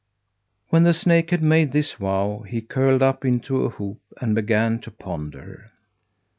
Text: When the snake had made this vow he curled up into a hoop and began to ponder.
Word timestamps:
When 0.69 0.81
the 0.81 0.95
snake 0.95 1.29
had 1.29 1.43
made 1.43 1.73
this 1.73 1.93
vow 1.93 2.39
he 2.39 2.59
curled 2.61 3.03
up 3.03 3.23
into 3.23 3.65
a 3.65 3.69
hoop 3.69 4.01
and 4.19 4.33
began 4.33 4.79
to 4.79 4.89
ponder. 4.89 5.73